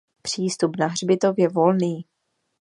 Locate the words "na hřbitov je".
0.79-1.47